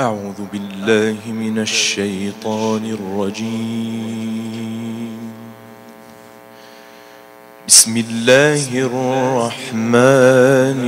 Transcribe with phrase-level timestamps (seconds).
[0.00, 5.18] أعوذ بالله من الشيطان الرجيم.
[7.68, 10.80] بسم الله الرحمن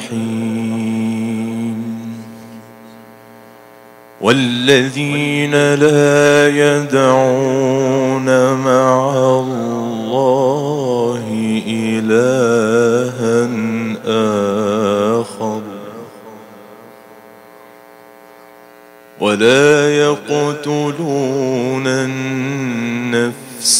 [0.00, 1.78] الرحيم.
[4.20, 9.08] والذين لا يدعون مع
[9.40, 9.93] الله
[19.34, 23.34] ولا يقتلون النفس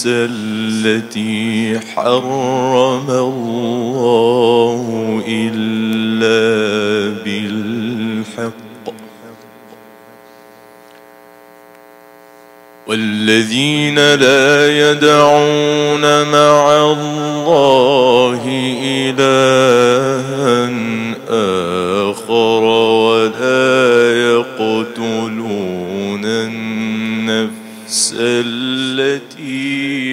[0.06, 4.84] التي حرم الله
[5.28, 6.42] إلا
[7.24, 8.54] بالحق.
[12.86, 18.42] والذين لا يدعون مع الله
[18.82, 19.54] إلها
[21.28, 21.84] آخر.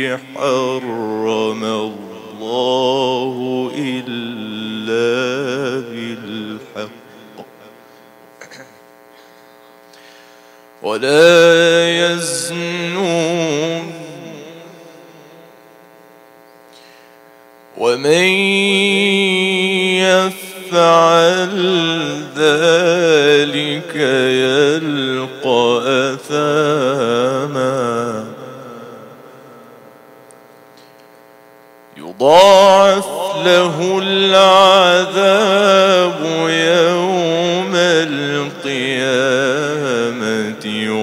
[0.09, 5.09] حرم الله إلا
[5.89, 7.45] بالحق.
[10.83, 13.93] ولا يزنون.
[17.77, 18.27] ومن
[19.97, 21.57] يفعل
[22.37, 25.63] ذلك يلقى
[26.13, 27.20] أثاما.
[32.21, 33.05] يضاعف
[33.45, 35.41] له العذاب
[36.49, 37.71] يوم
[38.05, 38.65] القيامة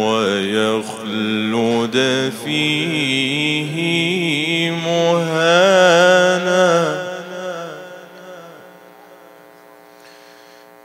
[0.04, 1.96] ويخلد
[2.44, 3.74] فيه
[4.70, 5.88] مهانا.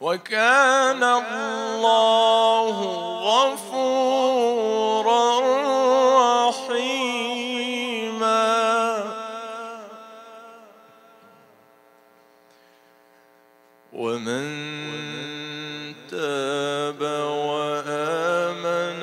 [0.00, 2.76] وكان الله
[3.24, 4.53] غفورا
[13.94, 14.44] ومن
[16.10, 17.02] تاب
[17.46, 19.02] وآمن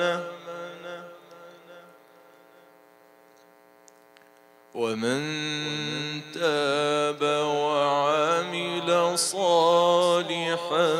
[4.74, 5.22] ومن
[6.34, 10.92] تاب وعمل صالحا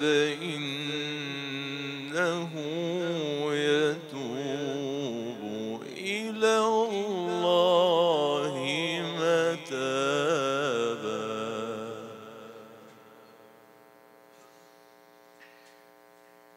[0.00, 0.90] فإنه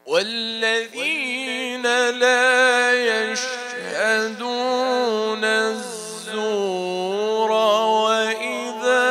[0.06, 2.94] والذين لا
[3.32, 4.34] يشهدون
[5.44, 7.04] الزور
[7.52, 9.06] وإذا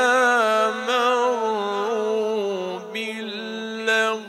[0.88, 4.20] مروا باللغو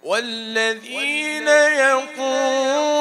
[0.03, 2.92] والذين يقولون